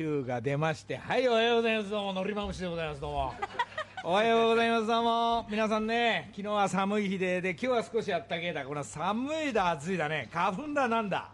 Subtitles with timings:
[0.00, 1.90] 球が出ましてはいおはようございます。
[1.90, 3.00] どうものりまむしでございます。
[3.00, 3.34] どうも。
[4.04, 4.86] おはようございます。
[4.86, 5.46] どうも。
[5.50, 8.64] 皆さんね昨日は寒い日でで今日は少しあったけだ。
[8.64, 10.28] この寒いだ暑いだね。
[10.32, 11.30] 花粉だなんだ。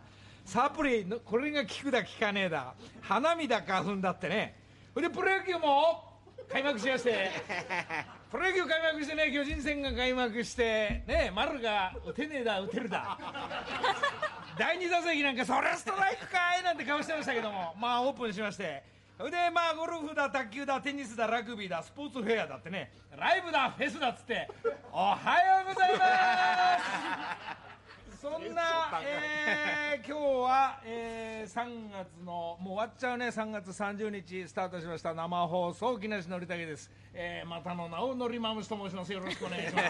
[0.46, 2.72] サプリのこれが効くだ効かねえだ。
[3.02, 4.58] 花見だ花粉だってね。
[4.94, 7.32] それでプロ野球も開幕しまして。
[8.32, 13.18] プロ野球開幕してね巨人戦が開幕してね丸が打てねえだ打てるだ
[14.56, 17.74] 第2打席なんかそれストライクかいなんて顔してましたけども。
[17.78, 18.82] まあオープンしまして。
[19.16, 22.92] それでまあゴルフだ卓球だテニスだラグビーだスポーツフェアだってね。
[23.16, 24.48] ライブだフェスだっつって。
[24.92, 26.06] おはようございま
[27.60, 28.24] す。
[28.24, 28.62] そんな、
[29.02, 33.28] えー、今日は、えー、3月のもう終わっちゃうね。
[33.28, 35.12] 3月30日スタートしました。
[35.12, 39.12] 生放送木梨憲武です、えー、またの名をのりまむしと申します。
[39.12, 39.88] よろしくお願いします。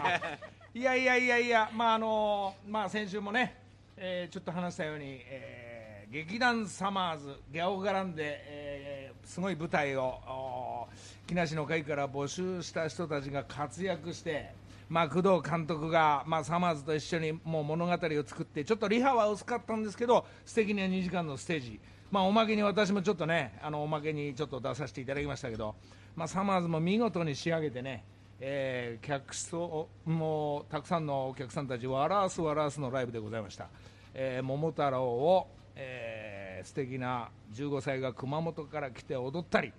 [0.74, 3.63] いやいやいやいやまああのまあ先週もね
[3.96, 10.86] えーちょっと話したように、えー劇団サマーズギャオ絡んで、えーすごい舞台を
[11.26, 14.52] 木梨の会から募集した人たちが活躍して、
[14.88, 25.74] まあ、工藤監督が、まあ、サマーズと一緒にもう物語を作ってちょっとリハは薄かったんですけど素敵な2時間のステージ、まあ、おまけに私もちょっとねあのおまけにちょっと出させていただきましたけど、
[26.14, 28.04] まあ、サマーズも見事に仕上げてね
[28.46, 33.68] えー客層もたくさんのお客さんたち笑わす笑わすのライブでございました、
[34.12, 39.72] えー桃太郎を、えー素敵な15歳が熊本から来て踊ったり、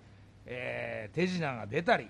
[0.46, 2.08] えー手品が出たり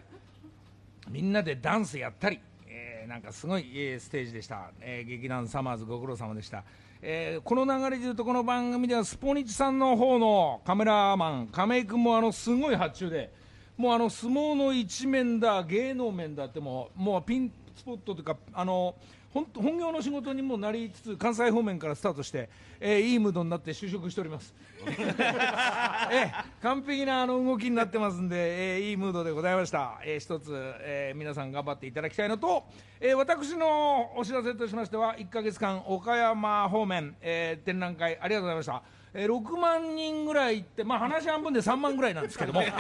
[1.11, 6.65] みんなでダンスやったり、えーなんかすごい、えーステージでした、えー劇団サマーズご苦労様でした、
[7.03, 13.31] えーこの流れでいうとこの番組ではスポニチさんの方のカメラマン亀井君もあのすごい発注で
[13.77, 18.95] もうあの相撲の一面だ芸能面だってもうもうピンスポットというかあの
[19.35, 22.49] 本本業の仕事にもなりつつ関西方面からスタートして、
[22.81, 24.55] えーいいムードになって就職しております、
[24.89, 32.65] えー完璧なあの動きになってますんで、えーいいムードでございました、えー一つ、えー皆さん頑張っていただきたいのと、
[32.99, 38.83] えー私のお知らせとしましては1か月間岡山方面、えー展覧会ありがとうございました、
[39.17, 42.63] えー6万人ぐらい行って、まあ、話半分で3万ぐらいなんですけども。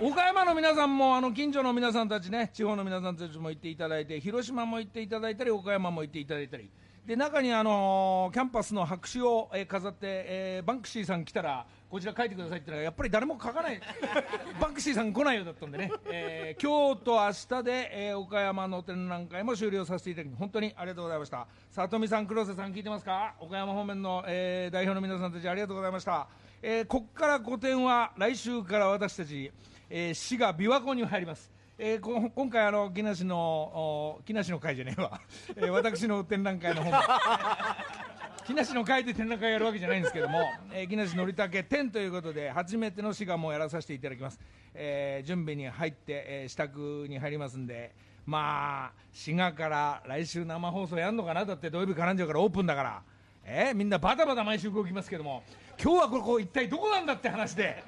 [0.00, 6.68] 岡山の皆さんもあの近所の皆さんたちね地方の皆さんたちも行っていただいて広島も行っていただいたり岡山も行っていただいたり。
[7.06, 13.78] で中にあのキャンパスの白紙を、えー飾って、えーバンクシーさん来たらこちら書いてくださいってのがやっぱり誰も書かない。
[14.58, 21.46] バンクシーさん来ないようだったんでね、えー今日と明日で、えー岡山の展覧会も終了させていただき本当にありがとうございました。
[21.70, 23.34] 里見さん黒瀬さん聞いてますか？
[23.40, 26.26] 岡山方面の、えー代表の皆さんたちありがとうございました、
[26.62, 29.52] えーこっから個展は来週から私たち
[29.90, 35.20] えー滋賀琵琶湖に入ります、えー今回あの木梨の木梨の会じゃねえわ、
[35.56, 36.96] えー私の展覧会の方も。
[38.52, 40.40] 木梨の会で展覧会やるわけじゃないんですけども、
[40.74, 44.38] えー、木梨憲武展ということで初めての滋賀もやらさせていただきます、
[44.74, 47.94] えー準備に入って、えー支度に入りますんで
[48.26, 51.46] まあ滋賀から来週生放送やるのかな？
[51.46, 53.02] だって土曜日からんじゃうからオープンだから。
[53.46, 55.42] えーみんなバタバタ毎週動きますけども
[55.82, 57.82] 今日はここ一体どこなんだって話で。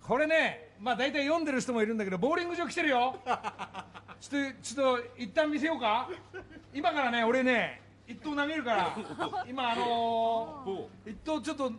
[0.00, 3.16] これねまあ大体読んでる人もいるんだけどボーリング場来てるよ。
[4.20, 6.08] ちょっとちょっと一旦見せようか。
[6.72, 8.96] 今からね俺ね一投投げるから
[9.48, 11.72] 今あのー、一投ちょっと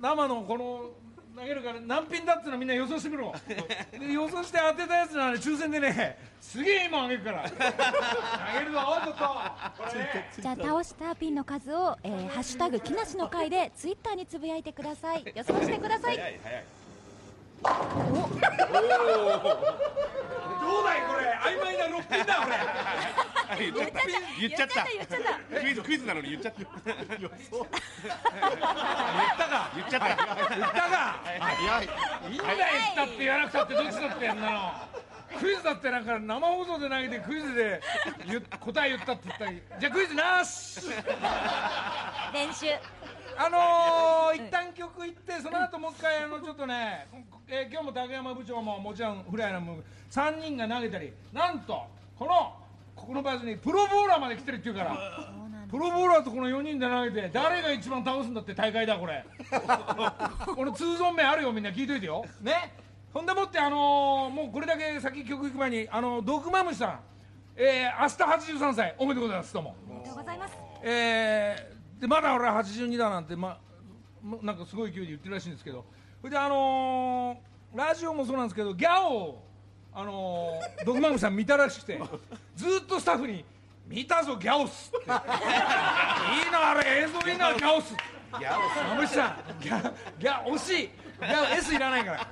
[0.00, 0.90] 生のこの
[1.36, 7.48] 投げるから何ピンだっていうのみんな予想してみろ で予想して当てたやつなら抽選でねすげえ今あげるから。
[7.48, 7.56] 投
[8.58, 9.24] げるぞちょっと。
[9.82, 10.30] これね。
[10.38, 15.24] じゃあ倒したピンの数を、えーハッシュタグ木梨の会でツイッターにつぶやいてください。
[15.34, 16.18] 予想してください
[17.62, 17.68] ど
[20.80, 21.24] うだいこれ。
[21.42, 22.56] 曖昧な6ピンだこれ。
[23.60, 23.94] 言っちゃった。
[24.40, 24.84] 言っちゃった。
[24.84, 25.60] 言っちゃった。
[25.60, 26.60] クイズクイズなのに言っちゃった。
[26.64, 27.30] 言っ
[29.36, 31.20] たか言っちゃった言ったか。
[31.40, 31.84] 早い。
[32.30, 32.36] い。
[32.36, 33.18] いんだよ言ったって。
[33.18, 34.72] 言わなくたってどっちだってやんなの
[35.38, 37.80] クイズだってなんか生放送で投げてクイズで
[38.26, 40.80] 言っ答え言ったって言ったらいいじゃあクイズなし。
[42.34, 42.66] 練習
[43.36, 47.06] あのー、一旦曲行ってその後もう一回あのちょっとね、
[47.48, 49.78] えー今日も竹山部長ももちろんフライのも
[50.10, 51.82] 3人が投げたりなんと
[52.18, 52.54] この
[52.94, 55.32] ここの場所にプロボーラーまで来てるっていうから
[55.70, 59.24] プロボーラーとこの4人で投げて誰が一番倒すんだって大会だこれ。
[60.54, 62.24] この通存名あるよみんな聞いといてよ。
[62.40, 62.74] ね。
[63.14, 67.00] ほんでもってあのーもうこれだけ先曲行く前にあのドクマムシさん。
[67.56, 69.76] えー、明日83歳おめでとうございますどうも。
[69.88, 70.58] ありがとうございます。
[70.82, 73.58] えーでまだ俺は82だなんて、ま、
[74.42, 75.84] なんかすごい勢いで言ってるらしいんですけど。
[76.20, 79.48] それであのーラジオもそうなんですけどギャオを、
[79.94, 82.00] あのードクマムさん見たらしくて
[82.56, 83.44] ずっとスタッフに
[83.86, 85.08] 「見たぞギャオス」って「いい
[86.50, 87.94] なあれ映像いいなギャオス」
[88.38, 90.90] ギャオスマムシさんギャギャ惜しい。
[91.20, 92.28] ギャオ S いらないから。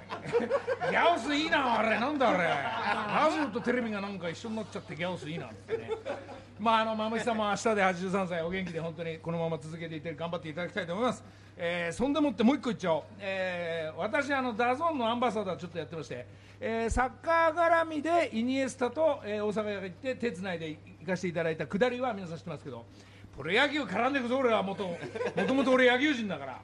[0.91, 2.39] ギャオスいいなあれなんだあれ。
[2.39, 5.91] ラジオとテレビがなんか一緒になっちゃってギャオスいいなってね。
[6.59, 11.23] まああのマムシさんも明日で83歳お元気で本当にこのまま続けていて頑張っていただきたいと思います、
[11.57, 16.27] えーそんでもってもう一個言っちゃおう、えー私あの DAZN のアンバサダーちょっとやってまして、
[16.61, 22.85] えーサッカー絡みでイニエスタと、えー大阪が行って手つないで行かせていただいたくだりは皆さん知ってますけど。
[23.37, 24.99] プロ野球絡んでいくぞ俺はもとも
[25.47, 26.61] ともと俺野球人だから。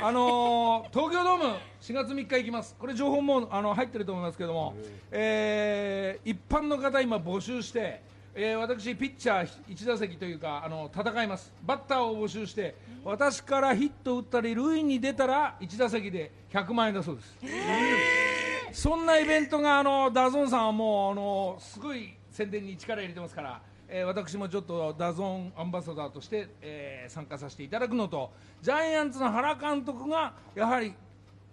[0.00, 1.44] あのー東京ドーム
[1.82, 2.74] 4月3日行きます。
[2.78, 4.74] これ情報もあの入ってると思いますけども、
[5.10, 8.00] えー一般の方今募集して、
[8.40, 11.52] えー私ピッチャー1打席というかあの戦います。
[11.66, 28.30] バッターを募集して私からヒット打ったり塁に出たら1打席で100万円だそうです、そんなイベントがあの DAZN さんはもうあのすごい宣伝に力入れてますから、えー私もちょっと DAZN アンバサダーとして、えー参加させていただくのと
[28.62, 30.94] ジャイアンツの原監督がやはり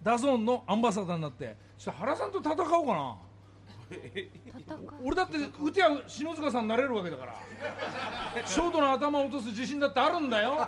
[0.03, 3.15] DAZN のアンバサダーになってちょっと原さんと戦おうかな
[5.03, 7.35] 俺だって打てや篠塚さんになれるわけだから。
[8.45, 10.67] ショートの頭を落とす自信だってあるんだよ。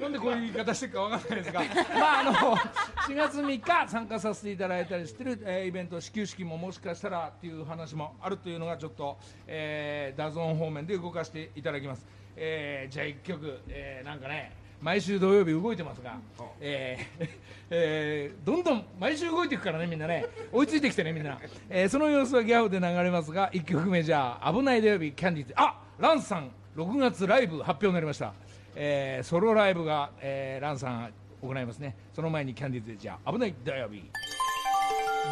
[0.00, 1.60] なんでこういう言い方してるかわかんないですが。
[1.60, 9.16] まああの4月3日参加させていただいたりしてる、えーイベント始球式ももしかしたらっていう話もあるというのがちょっと、
[9.46, 12.06] えーダゾーン方面で動かしていただきます、
[12.36, 16.18] えーじゃあ1曲、えーなんかね毎週土曜日動いてますが、
[16.60, 17.28] えー
[17.70, 20.26] えーどんどん毎週動いていくからねみんなね。
[20.52, 21.38] 追いついてきてねみんな、
[21.68, 25.54] えーその様子はギャオで流れますが1曲目じゃあ危ない土曜日キャンディーズ。
[25.56, 28.34] あランさん6月ライブ発表になりました、
[28.74, 31.12] えーソロライブが、えーランさん
[31.42, 31.96] 行いますね。
[32.14, 34.04] その前にキャンディーズでじゃあ危ない土曜日。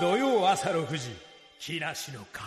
[0.00, 1.14] 土曜朝6時
[1.58, 2.42] 木梨の会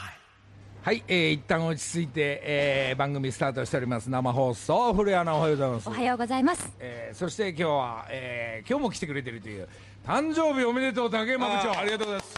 [0.84, 4.10] はい、えー、一旦落ち着いて、えー番組スタートしております。
[4.10, 5.90] 生放送古谷アナおはようございます。
[5.90, 6.72] おはようございます。
[6.80, 9.68] えーそして今日は、えー今日も来てくれてるという
[10.06, 11.78] 誕生日おめでとう竹山部長。
[11.78, 12.38] ありがとうございます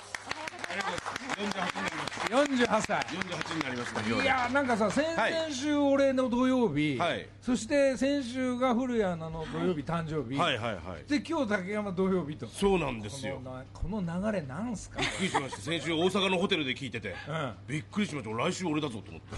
[2.29, 2.99] 48歳。
[3.01, 5.33] 48になりますねいやなんかさ先はい。
[5.33, 7.27] 々週俺の土曜日、はい。
[7.41, 11.09] そして先週が古谷アナの土曜日誕生日、はいはいはい。
[11.09, 12.45] で今日竹山土曜日と。
[12.47, 13.41] そうなんですよ。
[13.43, 15.61] このなこの流れなんすか、びっくりしました。
[15.61, 17.15] 先週大阪のホテルで聞いてて。
[17.27, 17.53] うん。
[17.67, 18.35] びっくりしました。
[18.37, 19.35] 来週俺だぞと思って。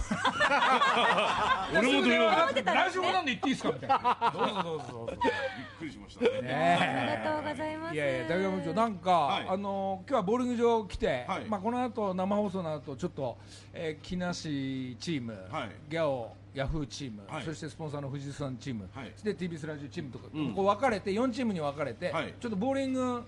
[1.78, 2.64] 俺も土曜日。
[2.64, 2.74] だ。
[2.74, 3.72] 来週もなんで言っていいですか？
[3.72, 4.32] みたいな。
[4.34, 4.86] どうぞどうぞ。
[4.92, 5.32] どうぞびっ
[5.80, 6.26] くりしました。
[6.26, 7.96] ねねありがとうございます。
[7.96, 9.46] いやいや竹山部長なんか、はい。
[9.48, 11.46] あの今日はボーリング場来て、はい。
[11.46, 13.38] まあこの後生放送の後ちょっと、
[13.74, 15.70] えー、木梨チーム、はい。
[15.90, 17.44] ギャオヤフーチーム、はい。
[17.44, 19.14] そしてスポンサーの藤井さんチーム、はい。
[19.24, 20.54] で TBS ラジオチームとか、うん。
[20.54, 22.34] こう分かれて4チームに分かれて、はい。
[22.40, 23.24] ちょっとボーリング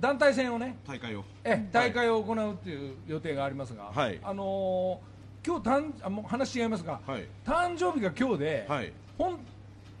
[0.00, 1.24] 団体戦をね大会を。
[1.44, 4.18] え大会を行うっていう予定がありますが、はい。
[4.22, 5.16] あのー
[5.46, 7.28] 今日たんあもう話違いますが、はい。
[7.44, 8.92] 誕生日が今日で、はい。
[9.16, 9.38] ほん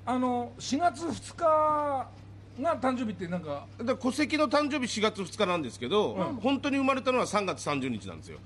[0.04, 2.08] あの4月2日
[2.62, 8.38] が誕生日ってなんかだ戸籍の誕生日4月2日なんですけど、本当に生まれたのは3月30日なんですよ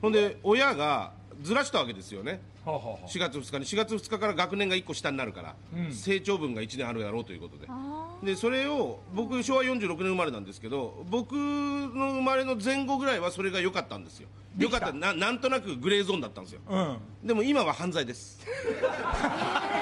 [0.00, 1.12] ほんで親が
[1.42, 2.40] ずらしたわけですよね。
[2.64, 3.08] はあはあはあ。
[3.08, 3.64] 4月2日に。
[3.64, 5.92] 4月2日から学年が1個下になるから、うん。
[5.92, 7.66] 成長分が1年あるだろうということで。
[7.68, 14.28] あでそれを僕昭和46年生まれなんですけど僕の生まれの前後ぐらいはそれが良かったんですよ。
[14.56, 14.92] 良かった。
[14.92, 16.60] ななんとなくグレーゾーンだったんですよ。
[16.68, 16.98] うん。
[17.24, 18.44] でも今は犯罪です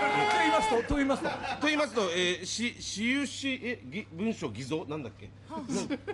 [0.71, 1.29] ますとと言いますと。
[1.29, 4.85] と言いますと、えー、し私有しえぎ文書偽造？
[4.89, 5.31] なんだっけ？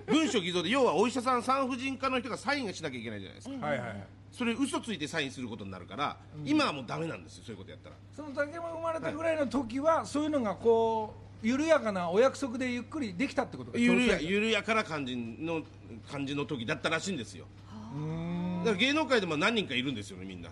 [0.07, 3.67] 文書偽造で要はお医者さん産婦人科の人がサインがしなきゃいけないじゃないですか。
[3.67, 4.07] はいはいはい。
[4.31, 7.97] それ嘘ついてサインすることになるから、今はもうダメなんですよそういうことやったら。
[8.17, 13.79] その竹山生まれたぐらいの時は、そういうのがこう緩やかなお約束でゆっくりできたってことか。
[13.79, 15.63] 緩や緩やかな感じの
[16.11, 17.45] 感じの時だったらしいんですよ。
[17.95, 20.49] うーんだから芸能界でも何人かいるんですよねみんな。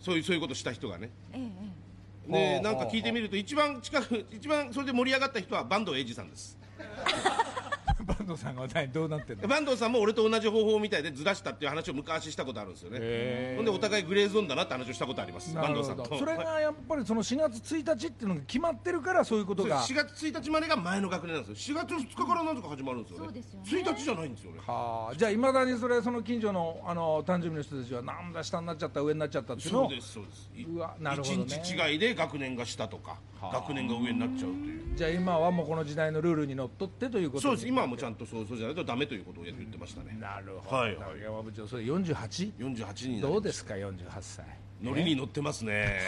[0.00, 1.10] そういうそういうことした人がね。
[1.34, 1.85] えええ
[2.28, 6.58] ではあなんか聞いてみると一番近く一番それで盛り上がった人は坂東英二さんです。
[8.06, 9.42] 坂 東さんが何どうなってんの？
[9.42, 13.54] 坂東さんも俺と同じ方法みたいでずらしたっていう話を昔したことあるんですよね。
[13.56, 15.52] ほんでお互いグレーゾーンだなって話をしたことあります。
[15.54, 16.18] 坂東さんと。
[16.18, 19.80] それがやっぱりその4月1日っていうのが決まってるからそういうことが。
[19.82, 21.78] 4月1日までが前の学年なんですよ。
[21.78, 23.24] 4月2日からなぜか始まるんですよね。
[23.24, 23.90] そうですよね。
[23.90, 25.14] 1日じゃないんですよねはあ。
[25.16, 29.88] じゃあいまだにそれその近所のあの誕生日の人たちはなんだ下になっちゃった上になっちゃったっていうのを。
[29.88, 30.50] そうですそうです。
[30.56, 31.44] いうわなるほどね。
[31.44, 34.96] 1日違いで学年が下とかはあ学年が上になっちゃうという。
[34.96, 37.68] じゃあ今はもうこの時代のルールにのっとってということそうです。
[37.68, 40.16] 今はもうちゃんとそうそうじゃないとダメということを言ってましたね。
[40.18, 42.52] なるほど、はい竹山部長それ 48?
[42.58, 44.44] 48人になりどうですか？48歳。
[44.82, 46.00] ノリに乗ってますね。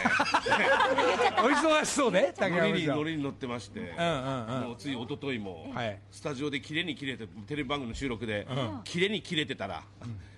[1.39, 3.79] お忙しそう で竹ノリにノリに乗ってまして。
[3.79, 4.61] うんうんうん。
[4.67, 5.99] もうつい一昨日もはい。
[6.11, 8.47] スタジオで綺麗に切れてテレビ番組の収録で
[8.83, 9.83] 綺麗に切れてたら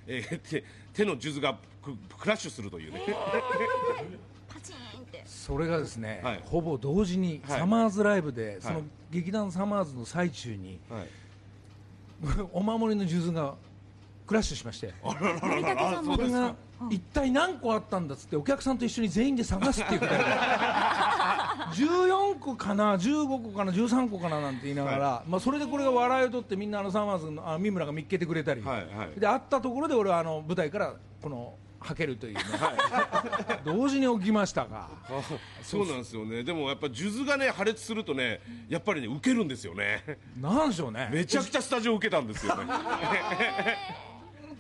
[0.07, 0.63] えー手
[0.93, 3.01] 手の数珠がククラッシュするというね。
[4.47, 5.23] パチンって。
[5.25, 6.41] それがですね、はい。
[6.43, 7.59] ほぼ同時にはい。
[7.59, 11.07] サマーズライブで、そのはい劇団サマーズの最中にはい
[12.53, 13.55] お守りの数珠が
[14.27, 14.93] クラッシュしまして。
[16.31, 16.55] が
[16.89, 20.29] 一体何個あったんだっつってお客さんと一緒に全員で探すっていうくだりが
[21.73, 29.19] 14個かな15個かな13個かななんて言いながら、まあ、それでこれが笑いを取ってみんなあのサマーズのあ三村が見っけてくれたり、はいはい。
[29.19, 32.41] で会ったところで俺はあの舞台からこのはけるというね、
[33.65, 34.87] 同時に起きましたが。
[35.63, 36.43] そうなんですよね。
[36.43, 40.19] でもやっぱ数珠がね破裂するとねやっぱりね受けるんですよね。
[40.39, 41.09] なんでしょうね。
[41.11, 42.65] めちゃくちゃスタジオ受けたんですよね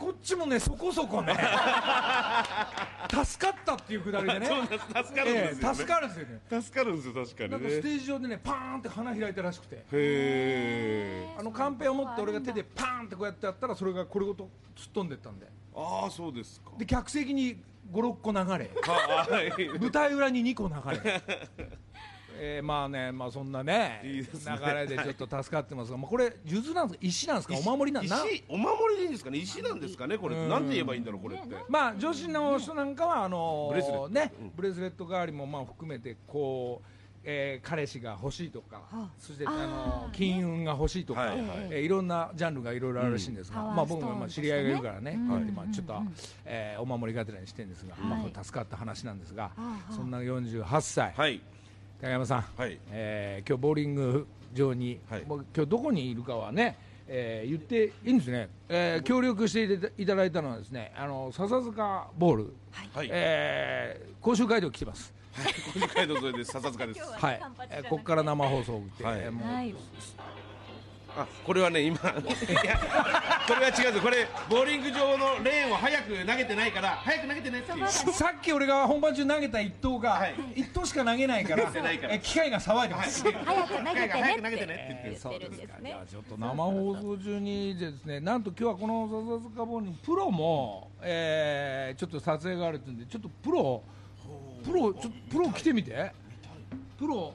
[0.01, 1.31] こっちもねそこそこね
[3.13, 4.47] 助かったっていうくだりでね。
[4.47, 5.61] 助かるんですよね。
[5.61, 6.61] ええ助かるんですよね。
[6.61, 9.75] 助かるんですよ確かなんにねかステージ上でねパーンって花開いたらしくて。
[9.75, 15.47] へえあのカンペを持って俺が手でパーンってこうやってやったらそれがこれごと突っ飛んでったんで。
[15.75, 16.71] ああそうですか。
[16.79, 18.71] で客席に56個流れ。
[18.81, 19.79] はい。
[19.79, 21.21] 舞台裏に2個流れ
[22.43, 24.27] えー、まあねまあそんなねいいね。
[24.33, 27.05] 流れでちょっと助かってますが、まあ、これ数珠なんですか？
[27.05, 27.55] 石なんですか？
[27.55, 29.37] お守りなんな石お守りでいいんですかね？
[29.37, 30.17] 石なんですかね？
[30.17, 30.49] これうん。
[30.49, 31.55] なんて言えばいいんだろうこれって。
[31.69, 34.09] まあ女子の人なんかはあのブレスレット。
[34.09, 34.51] ね、うん。
[34.55, 36.87] ブレスレット代わりもまあ含めてこう、
[37.23, 43.75] えー彼氏が欲しいとか、はあそしてああのー金運が欲しいとか、はいはいえーいろんなジャンルがいろいろあるらしいんですが、うん。
[43.75, 46.01] まあ僕もまあ知り合いがいるからね、まあちょっと、
[46.45, 48.03] えーお守りがてらにしてるんですが、はい。
[48.05, 51.39] まあこれ助かった話なんですが、ああそんな48歳、はい
[52.01, 52.79] 高山さん、はい。
[52.91, 55.25] えー今日ボーリング場に、はい。
[55.25, 56.75] もう今日どこにいるかはね、
[57.07, 62.53] えー言っていいんですね、えー協力していただいたのはですねあの笹塚ボール、
[62.93, 63.09] はい。
[63.11, 65.13] えー講習会で来てます、
[65.73, 66.51] 小路街道沿いです。
[66.53, 67.01] 笹塚です。
[67.01, 67.41] はい。
[67.69, 69.19] えーここから生放送を打って、はい。
[69.21, 69.75] えーもうはい
[71.17, 72.03] あこれはね今 い
[72.65, 72.79] や
[73.47, 77.87] これは違うんですこれボーリング場のレーンを早く投げてないから早く投げてねっていう。
[77.87, 80.35] さっき俺が本番中投げた一投が、はい。
[80.55, 82.13] 一投しか投げないからてないから。
[82.13, 85.89] えー機械が騒いでます、早く投げて早く投げねっててねって言って言ってるんですね。
[85.89, 93.83] じゃあちょっと生放送中にですねなんと今日はこの笹塚ボールにプロも、えーちょっと撮影があるってんでちょっとプロ
[94.63, 96.11] プロちょプロ来てみて。
[96.97, 97.33] プロ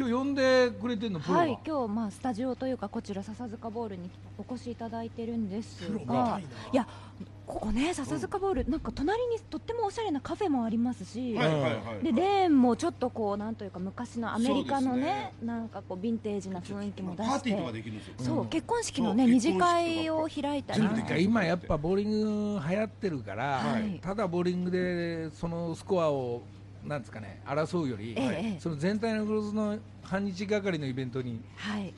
[0.00, 6.40] 今日呼んでくれてんのプロが、はい今日まあスタジオというかこちら笹塚ボールにお越しいただいてるんですがが
[6.72, 6.88] いや
[7.46, 11.68] ここね笹塚ボールなんか隣にとってもおしゃれなカフェもありますし、はいはいは
[12.00, 15.32] いでレーンもちょっとこうなんというか昔のアメリカのねね。
[15.42, 18.14] なんかこうヴィンテージな雰囲気も出パーしてティーとかできるんですよ。
[18.20, 21.24] そう、結婚式のねそう二次会を開いたり。
[21.24, 24.00] 今やっぱボーリング流行ってるから、はい。
[24.00, 26.40] ただボーリングでそのスコアを
[26.84, 28.60] なんですかね争うより、ええええ。
[28.60, 29.78] その全体のグロスの
[30.10, 31.40] 半日がかりのイベントに。
[31.54, 31.94] はい。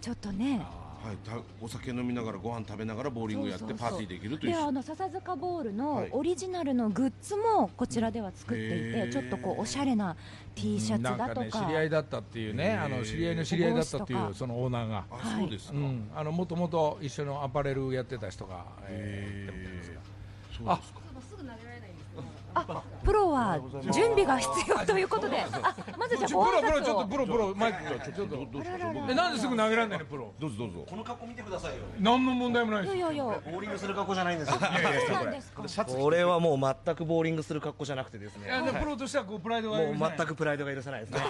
[0.00, 0.60] ちょっとね。
[1.02, 1.32] はいた
[1.62, 4.52] お酒飲みながらご飯食べながらボーリングやってパーティーできるという。
[4.52, 6.08] であの笹塚ボールのはい。
[6.10, 9.12] オリジナルのグッズもこちらでは作っていて、へー。
[9.12, 10.16] ちょっとこうおしゃれな
[10.56, 15.04] T シャツだとか,、なんかね知り合いだったっていうねあの知り合いの知り合いだったっていうそのオーナーが。
[15.38, 15.78] そうですか。
[15.78, 20.00] うん、あのもともと一緒のアパレルやってた人が、えーやってるんですが。
[20.52, 21.00] そうですか
[22.54, 23.58] あプロは
[23.92, 25.40] 準備が必要ということで。
[25.40, 28.36] あまずじゃあちょプロプロちょっとプロプロマイクがちょっと
[29.08, 30.32] えなんですぐ投げられないのプロ？
[30.38, 30.86] どうぞどうぞ。
[30.88, 31.78] この格好見てくださいよ。
[31.98, 33.40] 何の問題もないですいやいやいや。
[33.44, 34.58] ボーリングする格好じゃないんですよ。
[35.86, 38.50] これはもう全くボーリングする格好じゃなくてですね。
[38.78, 41.20] プロとしてはこうプライドがもう全くプライドが許さないですね。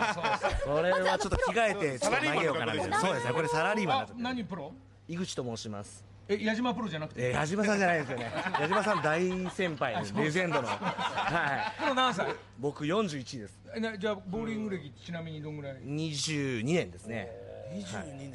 [0.64, 3.00] それはちょっと着替えてちょっと投げようかなみたいな。
[3.00, 3.32] そうですね。
[3.32, 4.72] これサラリーマン何プロ？
[5.08, 7.28] 井口と申しますえ矢島プロじゃなくて？
[7.28, 8.30] えー矢島さんじゃないですよね。
[8.60, 10.68] 矢島さん大先輩レジェンドの。
[10.70, 11.80] はい。
[11.82, 12.26] プロ何歳？
[12.58, 13.60] 僕41です。
[13.74, 17.28] えなじゃあボーリング歴ちなみにどんぐらい？22年ですね。
[17.72, 18.32] 22年。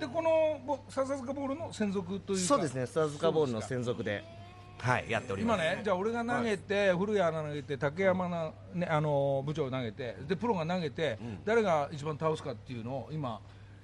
[0.00, 2.44] でこのぼ笹塚ボールの専属というか？
[2.44, 2.86] そうですね。
[2.86, 4.24] スターズカボールの専属で
[4.78, 5.62] はいやっております。
[5.62, 13.40] 今ね、じゃあ俺が投げて、古谷アナ投げて、竹山な、ね、あの部長投げて、でプロが投げて、誰が一番倒すかっていうのを今、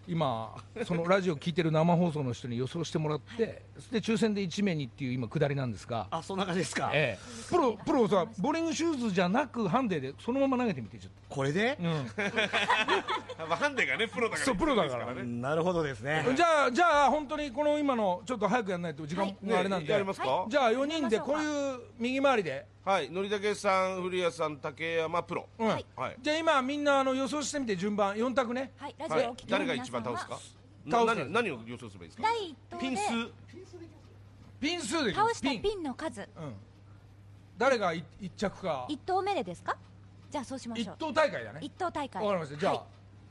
[0.08, 6.90] 今、そのラジオ聞いてる生放送の人に予想してもらって、で抽選で1名にっていう今、下りなんですが、あそんな感じですか？
[6.94, 11.76] ええ、プロプロさ、ボーリングシューズじゃなく、ハンデでそのまま投げてみて、ちょっこれで？
[11.76, 11.82] と。
[11.82, 11.88] うん。
[13.48, 15.12] まあハンデがねプロだからそうプロだから。
[15.14, 15.22] ね。
[15.24, 16.24] なるほどですね。
[16.36, 20.46] じゃあ、じゃあ、本当にこの今の、ちょっと早くやらないと時間があれなんで、やりますか？
[20.48, 22.66] じゃあ4人でこういう右回りで。
[22.86, 25.48] はいのりたけさん古谷さん竹山プロ。
[25.58, 25.66] うん。
[25.66, 25.84] はい。
[26.22, 28.70] じゃあ今みんなあの予想してみて順番4択ね。
[28.76, 29.26] はいラジはい。
[29.26, 30.38] オをお聞きの誰が一番倒すか？
[30.88, 31.06] 倒す。
[31.06, 32.22] な何何を予想すればいいですか？
[32.22, 33.12] 第一投でピン数
[34.60, 35.82] ピン数で倒したピン。
[35.82, 36.20] の数。
[36.20, 36.28] うん、
[37.58, 38.86] 誰がい一着か。
[38.88, 39.76] 一投目でですか？
[40.30, 40.96] じゃあそうしま一しょう。
[40.96, 41.58] 等大会だね。
[41.62, 42.22] 一投大会。
[42.22, 42.60] わかりました。
[42.60, 42.82] じゃあ、はい。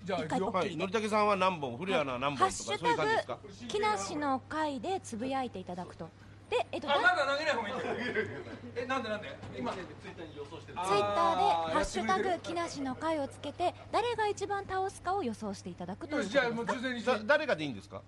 [0.03, 0.35] じゃあ行くよ。
[0.35, 0.75] 一回こはい。
[0.75, 1.77] のりたけさんは何本？
[1.77, 3.37] 古谷アナは何ハッ本とかそういうシュタグ感じですか？
[3.69, 6.09] 木梨の会でつぶやいていただくと
[6.49, 7.95] で、えっと、あだまだ投げない方がいいんだよ。
[8.77, 9.35] えなんでなんで？
[9.57, 11.41] 今ツイッツイッターで
[11.73, 17.11] 「ハッシュタグ木梨の会」をつけて誰が一番倒すかを予想していただくというよしじゃあもうことですか抽選にして。
[17.11, 18.01] だ誰がでいいんですか？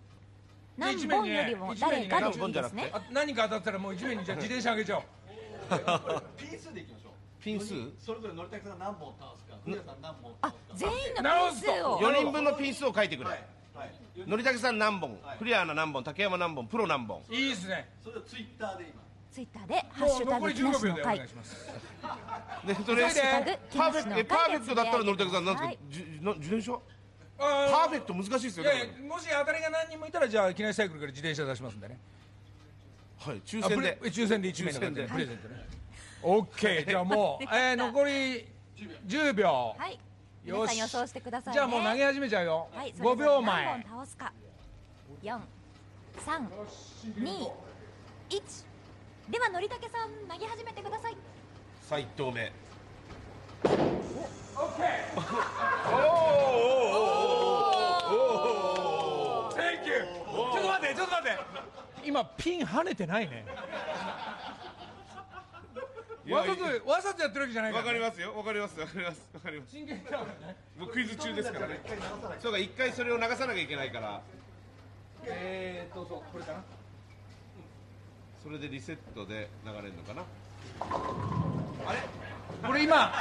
[0.77, 2.91] 何本よりも誰かでいいですね。
[2.93, 5.03] あ何か当たったらもう一面にじゃあ自転車あげちゃおう。
[6.37, 7.11] ピン数でいきましょう。
[7.43, 10.89] ピン数それぞれのりたけさん何本倒すか古谷さん何本あ倒すか。
[10.89, 11.99] 全員のピン数を。
[11.99, 13.47] 4人分のピン数を書いてくれ、はいはい
[14.25, 16.03] のりたけさん何本、栗原アナ何本？
[16.03, 16.67] 竹山何本？
[16.67, 17.21] プロ何本？
[17.29, 17.89] いいですね。
[18.03, 19.03] それをツイッターで今。
[19.31, 20.95] ツイッターで「ハッシュタグ残り15木梨の会。
[20.95, 21.69] 秒でお願い」します。
[22.65, 26.79] でそれパーフェクトえパーフェクトだったらのりたけさんなんですか、自転車？
[27.37, 28.65] パパーフェクト難しいですよ
[29.07, 31.99] もし当たりが何人もいたらじゃあ機内サイクルから自転車出しますんでね。
[33.19, 33.41] はい。
[33.45, 33.97] 抽あ選で。
[33.99, 35.07] プレ抽選で1名の方に抽選で。
[35.07, 35.67] プレゼントね。
[36.23, 36.89] オッケー。
[36.89, 38.11] じゃあもう、えー、残り
[39.05, 39.75] 10秒。
[39.77, 39.99] はい
[40.47, 41.55] 皆さん予想してくださいね。
[41.55, 43.65] じゃあもう投げ始めちゃうよ、はい、それぞ5れ秒何前。
[43.65, 44.31] 本倒すか
[45.21, 45.41] 四
[46.25, 46.49] 三
[47.17, 47.51] 二
[48.29, 48.41] 一。
[49.29, 51.17] ではのりたけさん投げ始めてください。
[51.81, 52.43] さあ1投目。
[52.43, 52.49] セ
[53.73, 53.75] ン
[59.83, 60.07] キュー
[60.53, 61.39] ちょっと待ってちょっと待って。
[62.05, 63.45] 今ピン跳ねてないね
[66.29, 68.35] わざとわざとやってるわけじゃないかわら、ね、かりますよ。
[68.35, 69.29] わかりますわかります。
[69.33, 69.71] わかります。
[69.71, 71.79] 真剣だからねもうクイズ中ですからね。
[72.39, 74.21] そうか一回それを流さなきゃいけないから。
[75.25, 76.63] えーっとそうこれかな？
[78.43, 80.23] それでリセットで流れるのかな？
[82.65, 82.95] これ今？
[82.95, 83.11] は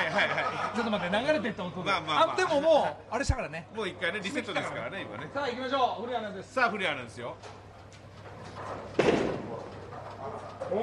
[0.00, 0.06] い。
[0.06, 2.36] はいはいはちょっと待って流れてった音で、まあまあまあ。
[2.36, 3.66] でももうあれしたからね。
[3.72, 5.30] いもう一回ねリセットですからね今ね。
[5.34, 6.02] さあ行きましょう。
[6.02, 6.54] 古谷アナです。
[6.54, 7.36] さあフリアなんですよ
[10.70, 10.82] おおお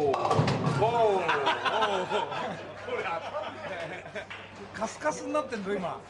[0.00, 1.22] おお
[4.74, 6.00] カスカスになってんぞ今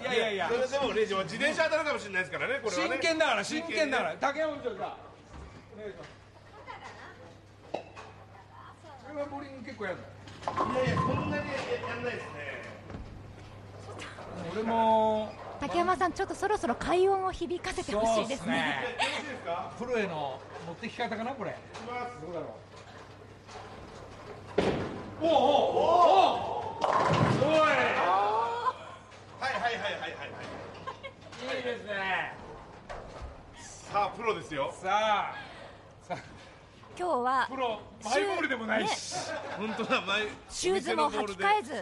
[0.00, 4.96] いやいやいやそれでもレジは自転車当たるかもしれないですからねこれはね真剣だから真剣だから竹山部長じゃあ
[5.74, 6.10] お願いします
[7.72, 10.02] これはボーリング結構やるの
[10.72, 12.32] いやいやこんなにやんないですね
[14.52, 18.96] 俺も竹山さんちょっとそろそろ快音を響かせてほしいですね。
[19.78, 21.56] プロへの持ってき方かなこれ。
[22.20, 22.56] どうだろ
[24.58, 27.64] うおおおおおすごいは
[29.38, 30.16] いはいはいはいはいは
[31.54, 32.34] いいいですね
[33.92, 35.36] さあプロですよさあ
[36.02, 36.18] さあ
[36.98, 39.14] 今日はプロマイボールでもないし、
[39.56, 41.72] 本当だ前シューズも履き替えず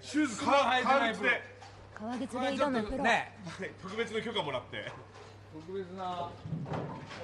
[0.00, 1.55] シューズまあ履いてない革靴で
[1.98, 4.92] 革靴これで挑むプロ、ちょっとねはい特別の許可もらって。
[5.56, 6.28] 特別な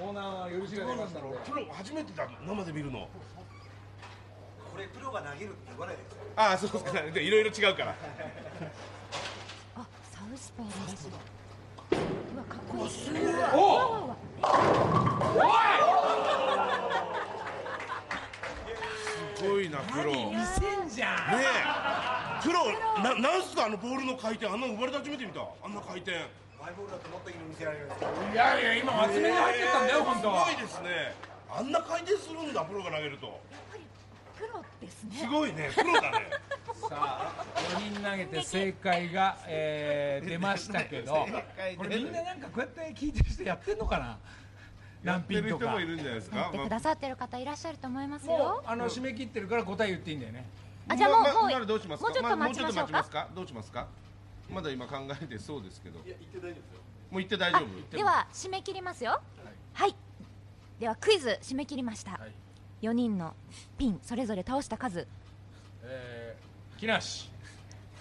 [0.01, 1.37] オーナーが許しが出ましたので。
[1.45, 3.07] プロ初めてだ生で見るの。
[4.73, 7.01] これプロが投げるって言わないでくださいああそうですか。
[7.11, 7.95] でいろいろ違うから。
[9.75, 11.07] あサウスポーです
[12.33, 12.89] うわかっこいい。
[12.89, 13.21] すごい
[13.53, 14.15] お
[19.37, 20.05] すごいなプロ。
[20.11, 21.39] ね見せんじゃん。
[21.39, 21.82] え
[22.43, 23.65] プロななんすか？
[23.65, 24.47] あのボールの回転。
[24.47, 25.39] あんな生まれて初めて見た。
[25.63, 26.11] あんな回転。
[26.59, 27.85] マイボールだともっといいの見せられる。
[27.85, 30.45] んですよいやいや今厚めに入ってったんだよ本当は。
[30.47, 30.89] すごいですね。
[31.49, 33.39] あんな回転するんだプロが投げると。
[34.37, 35.17] プロですね。
[35.17, 35.69] すごいね。
[35.75, 36.29] プロだね。
[36.89, 37.45] さあ
[37.77, 41.13] 4人投げて正解が、えー 出ましたけど
[41.77, 44.17] これみんななんかこうやって聞いてる人やってんのかな？
[45.03, 45.65] 何ピンとか。
[45.65, 46.37] やってる人もいるんじゃないですか？
[46.37, 50.45] やってくださってる方いらっしゃると思いますもうよあの締め切ってるから答え言っていいんだよね
[50.87, 52.09] あじゃあもうまもうまだどうしますか？
[52.09, 53.21] もうちょっと待ちましょうまあもうちょっと待ちますか？
[53.25, 53.87] かどうしますか？
[54.49, 55.99] まだ今考えてそうですけど。
[55.99, 56.79] もいや言って大丈夫ですよ。
[57.11, 59.21] う行って大丈あ夫では締め切りますよ。
[59.73, 59.95] はい。
[60.79, 62.31] ではクイズ締め切りました、はい。
[62.81, 63.33] 4人の
[63.77, 65.07] ピンそれぞれ倒した数。
[65.83, 67.31] えー、木梨。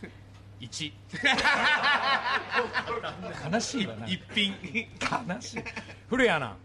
[0.58, 0.92] 一。
[3.52, 4.06] 悲しいわな。
[4.06, 4.54] 一品。
[4.56, 4.60] 悲
[5.40, 5.62] しい。
[6.08, 6.56] 古谷アナ。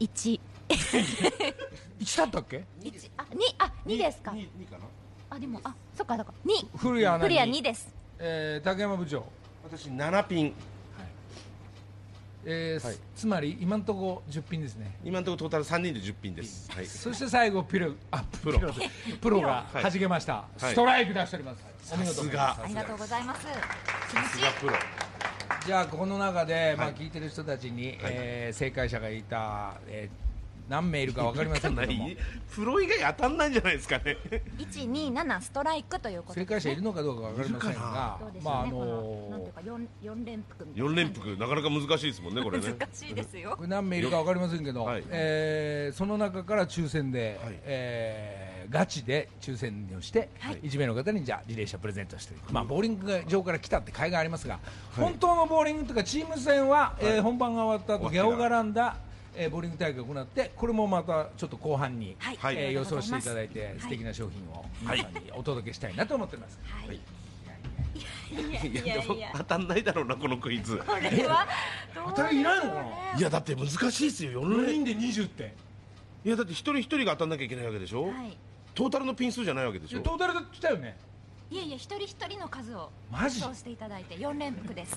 [0.00, 0.40] 1
[2.00, 2.64] 1だったっけ？
[2.82, 4.32] 一あ二あ二ですか。
[4.32, 4.84] 二二かな？
[5.30, 6.32] あでもあそっかだか。
[6.32, 7.94] ら二古谷アナクリアに2です。
[8.18, 9.24] えー、竹山部長。
[9.64, 10.54] 私七ピン。
[12.44, 12.96] えーはい。
[13.14, 14.96] つまり今のところ10品ですね。
[15.04, 16.68] 今のところトータル三人で十品です。
[16.72, 16.86] はい。
[16.86, 18.58] そして最後ピロあプロ。
[19.20, 19.82] プロがはい。
[19.84, 20.60] 弾けました、はい。
[20.60, 23.42] ストライク出しております、お見事ありがとうございます。
[23.46, 23.48] さ
[24.28, 24.72] すがプロ。
[25.64, 26.96] じゃあこの中で、まあ、はい。
[26.96, 30.31] 聞いてる人たちに、えー正解者がいた、えー
[30.68, 32.08] 何名いるか分かりませんけども。
[32.54, 34.16] プロ以外当たんないんじゃないですかね。
[34.58, 40.88] 127ストライクということ正解者いるのかどうか分かりませんがどうでしまああのなんのていうか四四連服みたいな。
[40.88, 41.36] 四連複？
[41.36, 42.74] なかなか難しいですもんねこれね。
[42.78, 43.58] 難しいですよ。
[43.66, 45.04] 何名いるか分かりませんけど、はい。
[45.10, 47.58] えーその中から抽選で、はい。
[47.64, 50.58] えーガチで抽選をして、はい。
[50.62, 54.60] 1名の方にじゃあリレー車プレゼントしていく、まあ、ボーリング場から来たって甲斐がありますが、
[54.96, 58.96] 本当のボーリングというかチーム戦は、えー本番が終わった後ギャオガランダ、
[59.34, 62.36] えーボーリング大会を行ってこれもまたちょっと後半に、はい。
[62.36, 62.56] はい。
[62.56, 63.80] えー予想していただいて、はい。
[63.80, 66.96] 素敵な商品を皆さんにお届けしたいなと思ってます、はい。
[66.96, 67.00] い。
[68.32, 70.78] いやいややでもいや当たんないだろうなこのクイズ。
[70.78, 71.46] これは
[72.06, 72.54] 当たりいな。
[72.54, 72.90] いのかなね。
[73.18, 75.54] いやだって難しいですよ4 4人人で20って。
[76.24, 78.36] いやだって一人一人が当たんなきゃいけないわけでしょ、はい。
[78.74, 80.00] トータルのピン数じゃないわけでしょ。
[80.00, 80.96] トータルで来たよね。
[81.50, 83.40] いやいや一人一人の数をマジ？
[83.40, 84.96] そうしていただいて4連複です。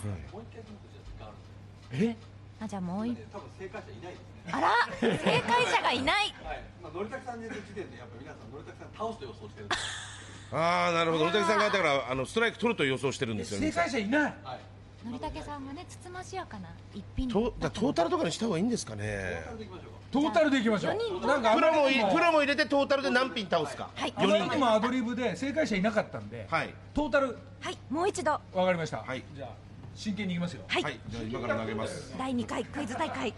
[1.91, 2.15] え？
[2.59, 3.17] あじゃあもう一。
[3.31, 4.51] 多分正解者いないですね。
[4.51, 6.33] あら正解者がいない。
[6.43, 9.75] はい、まあ、のりたけさんの時点でやっぱ皆さんのりたけさん倒すと予想してるんで。
[10.51, 11.25] ああなるほど。
[11.25, 13.71] 野竹さんがだからあのストライク取ると予想してるんですよね。
[13.71, 14.21] 正解者いない。
[14.21, 15.05] はい。
[15.05, 17.29] のりたけさんがねつつましやかな一品。
[17.29, 19.43] トだトータルとかにした方がいいんですかね。
[19.45, 19.91] それでいきましょう。
[19.91, 21.27] かトータルでいきましょう。
[21.27, 24.13] なんかプロもプロも入れてトータルで何ピン倒すか、はい。
[24.15, 24.55] あまり4人で。
[24.55, 26.73] にもアドリブで正解者いなかったんで、はい。
[26.93, 27.37] トータル。
[27.59, 28.31] はいもう一度。
[28.31, 29.23] わかりました、はい。
[29.35, 29.64] じゃあ
[29.95, 30.63] 真剣にいきますよ。
[30.67, 30.99] はい、はい。
[31.07, 32.13] じゃあ今から投げます。
[32.17, 33.33] 第2回クイズ大会。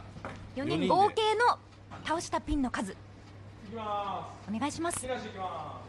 [0.55, 0.87] 4人四人で。
[0.87, 1.59] 合計の
[2.03, 2.91] 倒したピンの数。
[2.91, 2.95] い
[3.69, 4.99] きまお願いします。
[4.99, 5.81] す木梨いきま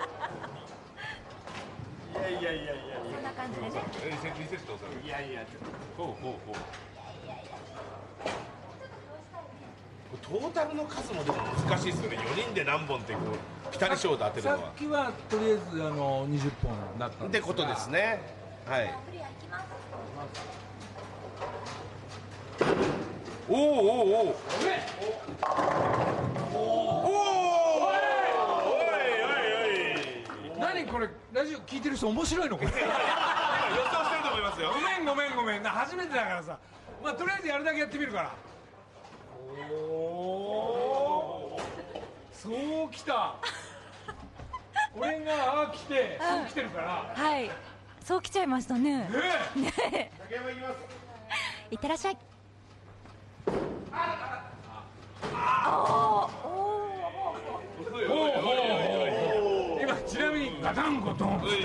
[3.12, 3.72] そんな感じでね
[4.04, 5.44] えリセリセットさいやいや
[5.96, 6.54] ほうほうほう
[10.18, 11.36] トータルの数もでも
[11.68, 12.18] 難しいですよね。
[12.18, 13.20] 4人で何本ってこ
[13.68, 14.70] うピタリ賞で当てるさのは。
[14.70, 17.52] っきはとりあえずあの20本だったんですが。
[17.52, 18.20] ってことですね。
[18.66, 18.94] はい。
[23.48, 24.34] おーおーおー
[30.58, 32.70] 何これラジオ聞いてる人面白いのこれ。
[32.74, 32.82] 予想
[34.04, 34.72] してると思いますよ。
[34.72, 35.62] ごめんごめんごめん。
[35.62, 36.58] な初めてだからさ。
[37.02, 38.49] まあとりあえずやるだけやってみるから
[39.70, 41.60] おお
[42.32, 43.34] そうきた。
[44.96, 47.14] 俺がああ来てそう来てるから。
[47.14, 47.50] はい。
[48.04, 48.98] そう来ちゃいましたね。
[48.98, 49.10] ね
[49.92, 50.10] え。
[50.22, 50.74] 竹山いきます。
[51.70, 52.18] いってらっしゃい。
[59.80, 61.48] 今ちなみにガタンゴトンって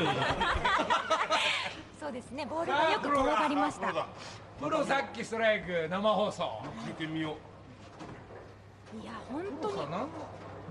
[2.00, 2.45] そうですね。
[2.45, 4.08] ボールがよく転がりました。
[4.60, 6.62] プロさっきストライク生放送。
[6.86, 7.36] 聞いてみよ
[9.01, 9.77] いや本当に。
[9.77, 10.08] 何の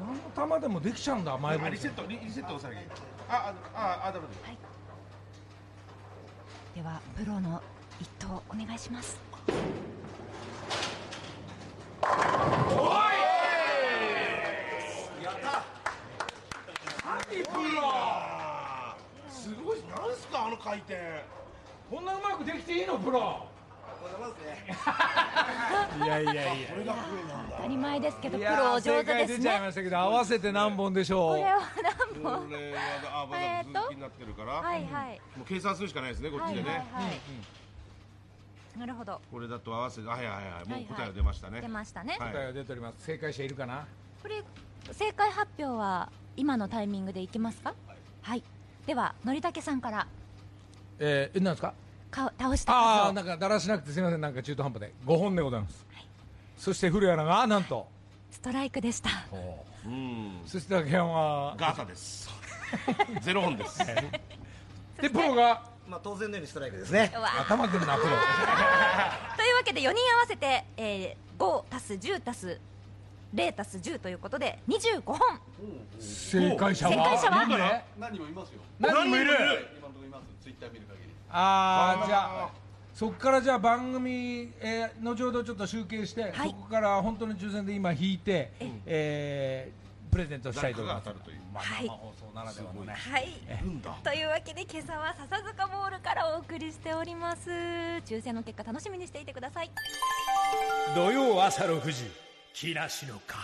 [0.01, 2.89] 何の球でもできちゃうんだ前ボールリセットリリセット押さなきゃいい
[3.29, 4.33] ああああダメだ
[6.75, 7.63] ではプロの
[8.01, 9.21] 一投お願いします。
[19.31, 21.25] すごいなんすかあの回転。
[21.91, 23.47] こんなうまくできていいのプロ
[25.97, 26.43] いやいやいや
[27.57, 32.81] 当たり前ですけどプロお上手です解出ちゃいましたけど合わせて何本でしょうこれは何本これは
[33.23, 36.85] あまだ続きになってるから、はいはいもう計算するしかないですねこっちでね、
[38.79, 43.87] なるほどこれだと合わせてはいはいはいもう答えが出ましたね、出ましたねはい答えが出ております正解者いるかな
[44.23, 44.43] これ
[44.93, 47.75] 正解発表は今のタイミングでいきますか
[48.23, 48.43] はい
[48.87, 50.07] ではのりたけさんから
[50.99, 51.75] えー、えなんですか
[52.15, 52.73] か倒した。
[52.73, 54.21] ああなんかだらしなくてすみません。
[54.21, 54.93] なんか中途半端で。
[55.05, 55.85] 5本でございます、
[56.57, 57.89] そして古谷アナがなんと。
[58.31, 59.11] ストライクでした。
[59.85, 59.89] う。
[59.89, 60.41] ん。
[60.47, 61.57] そして竹山は。
[61.59, 62.31] ガータです。
[63.21, 63.79] ゼロ本です。
[65.01, 65.75] でプロが。
[65.89, 67.13] まあ当然のようにストライクですね。
[67.15, 68.09] 頭くるなプロ。
[69.37, 72.61] というわけで4人合わせて、えー、5足す10足す
[73.35, 75.19] 0足す10ということで25本。
[75.99, 76.93] 正解者は？
[76.93, 77.83] 正解者は？
[77.99, 78.23] 何人？
[78.23, 78.61] もいますよ。
[78.79, 79.35] 何人もいる？
[79.79, 81.15] 今のところいますツイッター見る限り。
[81.31, 82.51] ああじゃあ
[82.95, 86.51] そこからじゃあ番組、えー、後ほどちょっと集計して、はい。
[86.51, 88.53] そこから本当に抽選で今引いて、
[88.87, 91.07] えー、プレゼントしたいと思います。
[91.07, 91.87] 誰かが当たるというまあ、はい。
[91.87, 92.93] 生放送ならではのね。
[92.93, 93.29] はい。
[93.65, 93.97] んだ。
[94.05, 97.51] というわけで今朝は笹塚ボールからお送りしております。
[97.51, 99.71] 抽選の結果楽しみにしていてください。
[100.95, 102.24] 土曜朝6時
[102.55, 103.41] 木梨の会。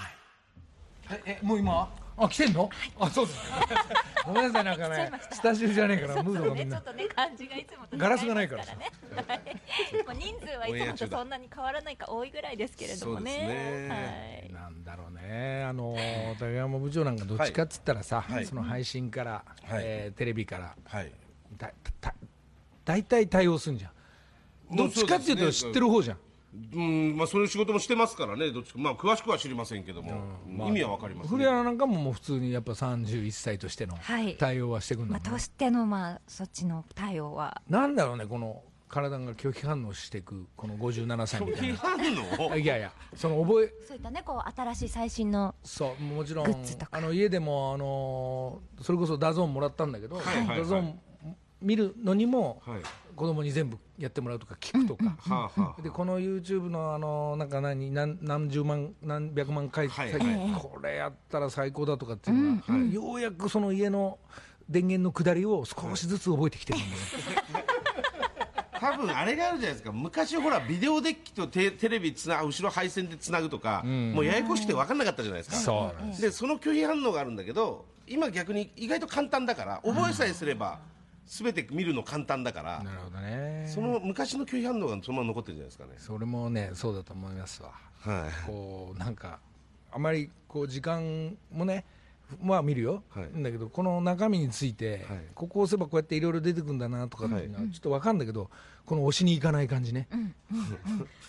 [1.26, 1.92] ええもう今？
[2.16, 2.70] あ来てんの、
[3.00, 3.38] あそうです
[4.24, 6.76] ごめんなさいなんかねスタジオじゃねえからムードがみんな。
[6.78, 8.64] ねちょっとね感じがいつもと違ガラスがないから。
[8.66, 8.70] ね
[9.26, 9.40] はい。
[9.96, 13.30] でも人数はいつもとそんなに変わらないか多いぐらいですけれどもね。
[13.32, 14.50] そうですね。
[14.52, 15.64] なんだろうね。
[15.64, 15.96] あの
[16.38, 18.46] 竹山部長なんかどっちかっつったらさ、はい。
[18.46, 19.82] その配信から、はい。
[19.82, 21.12] えーテレビからはい。
[21.58, 22.14] だた
[22.84, 23.88] 大体対応すんじゃ
[24.72, 24.76] ん。
[24.76, 26.18] どっちかっていうと知ってる方じゃん
[26.74, 28.78] うんまあそういう仕事もしてますからねどっちか。
[28.78, 34.36] まあ詳しくは知りませんけども、意味はわかります、古谷なんかももう普通にやっぱ31歳としてのはい。
[34.36, 37.62] 対応はしてくんだもんね、まあ、としてのまあそっちの対応は。
[37.68, 46.98] なんだろうねこの体が拒否反応していくこの57歳みたい批判のな いやいやその覚えそういったねこう新しい最新のそうもちろんグッズとか。
[46.98, 50.58] あの家でもあのそれこそ DAZN もらったんだけど、はいはいはい。
[50.58, 50.98] DAZN
[51.62, 52.80] 見るのにもはい
[53.14, 60.52] 子供に全部やってもらうとか聞くとか、でこの YouTube のあのなんか何何何十万何百万回再生、はい。
[60.58, 64.18] これやったら最高だとかっていうのが、ようやくその家の
[64.68, 66.96] 電源の下りを少しずつ覚えてきてるんで、
[68.80, 69.92] 多分あれがあるじゃないですか。
[69.92, 75.56] 昔ほらビデオデッキとテテレビつな後ろ配線でつなぐとか、もうややこしくて分かんなかったじゃないですか。
[75.56, 80.78] そでその拒否反応があるんだけど今逆に意外と簡単だから覚えさえすれば
[81.30, 83.64] 全て見るの簡単だからなるほどね。
[83.72, 85.92] その昔の拒否反応がそのまま残ってるんじゃないですかね。
[85.96, 87.70] それもねそうだと思いますわ。
[88.00, 88.46] はい。
[88.46, 89.38] こうなんか
[89.92, 91.84] あまりこう時間もね
[92.42, 93.42] まあ見るよ、はい。
[93.42, 95.20] だけどこの中身について、はい。
[95.34, 98.50] ここを押せばこうやっていろいろ出てくるんだなとかっていうのはちょっとわかんだけど、
[98.84, 100.08] この押しに行かない感じね、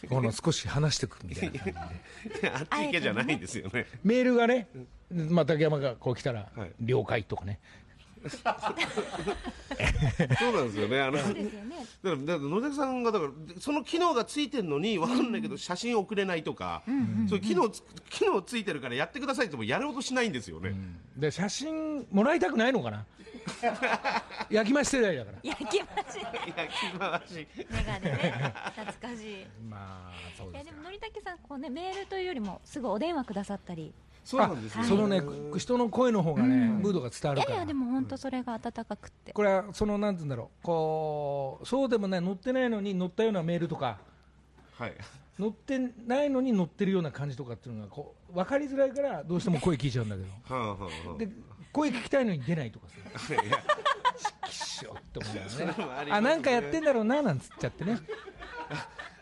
[0.10, 1.92] この少し話してくるみたいな感
[2.24, 2.50] じで。
[2.50, 3.86] あっち行けじゃないんですよね。
[4.04, 4.68] メールがね、
[5.12, 6.72] まあ、竹山がこう来たら、はい。
[6.80, 7.60] 了解とかね
[8.30, 8.38] そ
[10.50, 11.02] うなんですよね。
[11.02, 11.86] あのそうですよね。
[12.04, 16.84] だからだから野崎さんがだからその機能がついてるのに分かんないけど写真送れないとか、
[17.30, 20.74] そういう機能つ機能ついてるからやってくださいってもやろうとしないんですよね、
[21.18, 23.06] で写真もらいたくないのかな？
[24.50, 25.38] 焼き増し世代だから。
[25.42, 25.80] 焼き増し。
[25.80, 27.48] 焼き回し。
[27.58, 28.54] メガネね。
[28.76, 29.46] 懐かしい。
[29.68, 30.70] まあそういですか。
[30.70, 34.82] やでものりたけさんこうねメールというよりもすぐお電話くださったりそうなんですよ。
[34.82, 35.22] あそのね
[35.58, 37.54] 人の声の方がね、ムードが伝わるから。
[37.54, 39.34] いやいやでも本当それが温かくって。
[39.34, 40.64] これはそのなんて言うんだろう。
[40.64, 44.00] こうそうでもない乗ってないのに乗ったようなメールとか。
[44.78, 44.94] はい。
[45.40, 50.28] 乗ってないのに乗ってるような感じとかっていうのがこう分かりづらいからどうしても声聞いちゃうんだけど。
[50.56, 51.18] はあはあはあ。
[51.18, 51.30] で
[51.72, 53.34] 声聞きたいのに出ないとかさ。
[53.34, 53.58] い や
[54.46, 55.74] きっしょって思うんだよ
[56.06, 56.12] ね。
[56.12, 57.98] あなんかやってんだろうななんつっちゃってね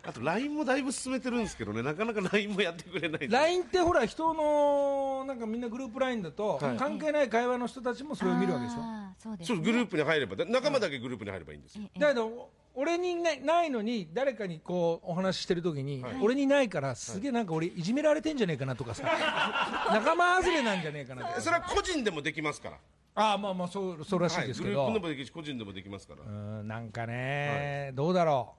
[0.03, 1.83] あと LINE もだいぶ進めてるんですけどね。
[1.83, 3.27] なかなか LINE もやってくれない。
[3.27, 6.77] LINE ってほら人のなんかみんなグループ LINE だと、はい。
[6.77, 8.79] 関係ない会話の人たちもそれを見るわけでしょ。
[8.81, 9.57] あーそうですね。
[9.57, 16.17] ちょっとグループに入ればだ仲間だけグループに入ればいいんですよ、だけど俺にないないのに誰かにこうお話ししてる時に、はい。
[16.21, 19.03] 俺にないからすげえなんか俺いじめられてんじゃねえかなとかさ。
[19.91, 22.77] 仲間外れなんじゃねえかなとかそれは個人でもできますから。
[23.15, 26.25] ああまあまあそうそうらしいですけど、はい、グループでもできるし個人でもできますから、う
[26.63, 28.58] んなんかね、どうだろう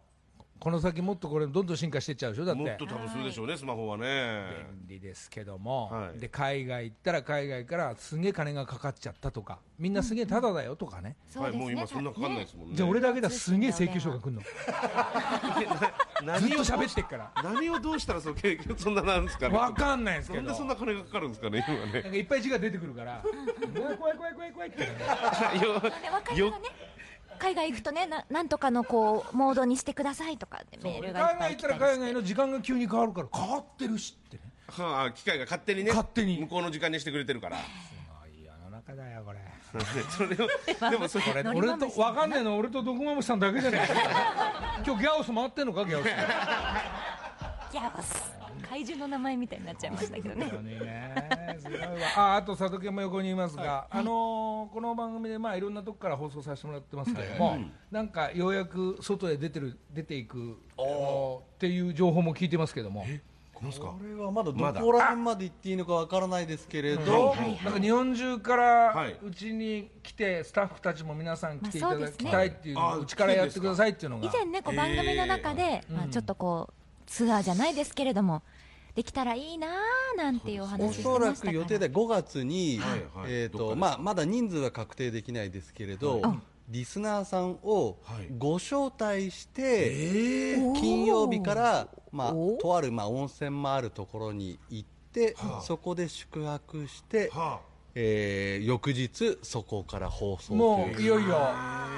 [0.61, 2.45] この先もっとこれどんどん進化していっちゃうでしょ？
[2.45, 2.63] だって。
[2.63, 4.45] もっと多分するでしょうねスマホはね。
[4.87, 6.19] 便利ですけども、はい。
[6.19, 9.59] で海外行ったら海外からすげえ金がかかっちゃったとか。
[9.79, 12.77] みんなすげえタダだよとかね、はいもう今そんなかかんないですもんね。
[12.77, 14.41] じゃあ俺だけだすげえ請求書が来るの。
[14.45, 15.89] ずっ
[16.23, 17.33] 何をと喋ってっから。
[17.43, 19.57] 何をどうしたらそう結局そんななんですかね。
[19.57, 20.43] わかんないですけど。
[20.43, 23.23] なんでそんな金がかかるんですかね今なんねかいっぱい字が出てくるから。
[23.25, 24.87] うわ怖い怖い怖い怖いって、い
[26.41, 26.90] 子がね
[27.41, 34.43] 海外行くとねななんとかのこうモードにしてくださいとかってメー海ルがいっぱい外行ったら来たりして海外の時間が急に変わるから変わってるしってね。
[34.69, 36.39] はあ機械が勝手にね勝手に。
[36.39, 37.57] 向こうの時間にしてくれてるから。
[38.71, 39.39] 中だよこれ。
[40.11, 43.89] それをでもそれ 俺とわかんねえの俺とドクマムシさんだけじゃない
[44.85, 46.07] 今日ギャオス回ってんのかギャオス。
[47.73, 48.40] ギャオス
[48.71, 50.47] 怪獣の名前みたいになっちゃいましたけどね。
[50.47, 51.59] ね。
[51.59, 51.89] すごいわ。
[52.17, 57.59] ああと佐藤家も横にいますが、あのーこの番組でまあいろんなとこから放送させてもらってますけども、
[57.91, 60.57] なんかようやく外へ出てる出ていくっ
[61.59, 63.05] ていう情報も聞いてますけども。
[63.53, 64.81] これはまだまだ。
[64.81, 69.19] どこら辺まで行っていいのかわからないですけれど、なんか日本中からはい。
[69.23, 74.29] うちに来てスタッフたちも皆さん来ていただきたいっていうのあをうちからやってくださいっていうのが。
[74.29, 76.80] 以前ねこう番組の中で、まあ、ちょっとこう
[77.11, 78.43] ツアーじゃないですけれども
[78.95, 81.53] できたらいいなーなんていうおお話してそらましたから。
[81.53, 83.33] く予定で5月に、はいはい。
[83.33, 88.29] えーどっかですとまあ、まだ人数は確定できないですけれど、うんリスナーさんをはい。
[88.39, 97.61] ご招待して、金曜日から、まあお、とある、まあ、温泉もあるところに行って、そこで宿泊して、は
[97.95, 100.99] えー翌日そこから放送もう。
[100.99, 101.51] ういよいよ、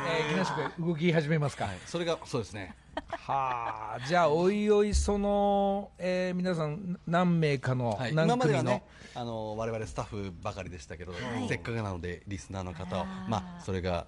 [0.07, 2.74] えー、木梨君動き始めますか、それがそうですね。
[3.09, 11.12] はあじゃあおいおいその、えー皆さん何名かの、はい、何今まで組の、はねあの我々スタッフばかりでしたけど、
[11.48, 14.07] せっかくなのでリスナーの方まあそれが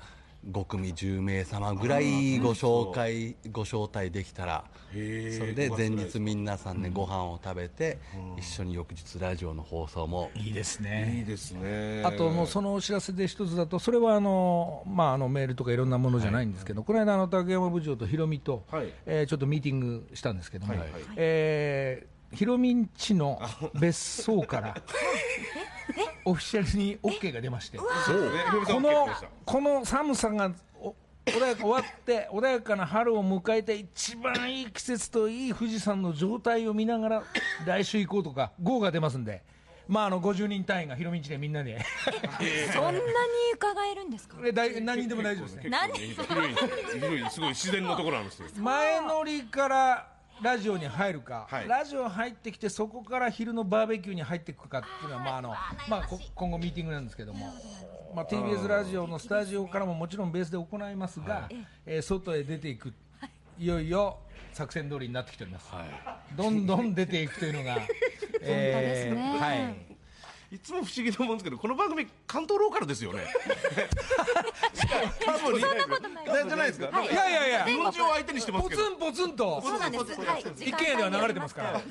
[0.51, 7.99] 5組10名様ぐらいご紹介ご招待できたらそれで前日皆さんねご飯を食べて
[8.39, 12.03] 一緒に翌日ラジオの放送もいいですいいねですね。
[12.05, 18.93] あともうそのお知らせで一つだとそれはあの、まあ、あのメールとかいろんなものじゃないんですけど、この間あの竹山部長とヒロミと、はい。
[19.07, 20.75] えーちょっとミーティングしたんですけども、
[21.17, 23.41] えーヒロミんちの
[23.75, 24.75] 別荘から
[26.25, 27.79] オフィシャルに OK が出まして。
[27.79, 27.85] そ
[28.15, 28.23] う。
[28.33, 29.09] ねひろみさんこの
[29.45, 30.95] この寒さがお
[31.27, 37.23] 穏やか終わって穏やかな春を迎えて一番いい季節といい富士山の状態を見ながら
[37.67, 39.43] 来週行こうとか号が出ますんで。
[39.87, 41.79] まああの50人単位が広道でみんなで。
[42.73, 42.99] そんなに
[43.55, 44.39] 伺えるんですか？
[44.43, 45.69] えだい何人でも大丈夫ですね。
[45.69, 45.93] 何？
[45.93, 46.55] 広い
[46.95, 48.47] 広いすごい自然のところなんですよ。
[48.57, 51.69] 前乗りからラジオに入るか、はい。
[51.69, 55.49] ラジオ入ってきてそこから昼のバーベキューに入っていくかっていうのはまああの
[55.89, 57.53] まあこ今後ミーティングなんですけども、
[58.15, 61.49] まあ、TBS ラジオのスタジオからももちろんベースで行いますが、
[61.87, 62.93] えー外へ出ていく
[63.59, 63.67] い。
[63.67, 64.19] よいよ
[64.53, 65.73] 作戦通りになってきております、
[66.37, 67.77] どんどん出ていくというのが、
[68.41, 69.39] ですね。
[69.39, 69.94] はい
[70.55, 73.25] いつも不思議と思うんですけどこの番組関東ローカルですよね。
[74.73, 77.07] そんなことないじゃないですか、い。
[77.07, 77.51] やいやい。
[77.51, 78.83] や日本中を相手にしてますけど。
[78.83, 79.61] ポツンポツンと。
[79.63, 80.05] そうなんです。
[80.05, 80.45] はい。
[80.61, 81.73] 一軒家では流れてますから。
[81.73, 81.83] はい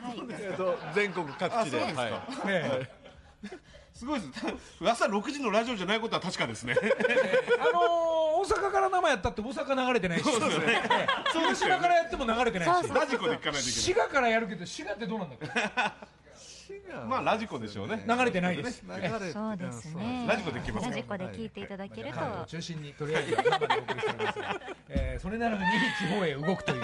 [0.95, 1.81] 全国各地で。
[1.81, 1.93] はい。
[2.47, 2.87] え
[3.43, 3.49] え。
[3.93, 4.45] すごいです。
[4.81, 6.75] 朝6時のラジオじゃないことは確かですね。
[7.59, 10.81] あのー大阪から生やったって大阪流れてないし、そうですよね。
[10.89, 11.31] ええ。
[11.31, 15.71] 広島からやっても流れてないし、ラジコで行かないとい滋賀からやるけど、滋賀ってどうなんだっけ、けない
[17.07, 18.03] まあラジコでしょうね。
[18.07, 18.83] 流れてないです。
[18.87, 20.25] 流れてそうですね。
[20.27, 22.19] ラジコで聞けますラジコで聞いていただけると。
[22.45, 25.63] 中心にとりあえず生でお送りしておりますが、えーそれなのに
[25.99, 26.81] 地方へ動くという、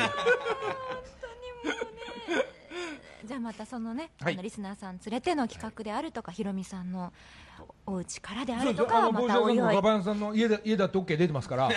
[3.26, 4.34] じゃあまたそのね、はい。
[4.34, 7.12] あのリスナーさん連れての企画であるとかひろみさんの
[7.86, 9.60] お家からであるとかはまたおい。
[9.60, 11.70] おいガバンさんの家だ家だって OK 出てますから、